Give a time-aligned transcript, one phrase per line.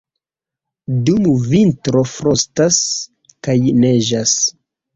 [1.09, 2.81] Dum vintro frostas
[3.49, 4.37] kaj neĝas.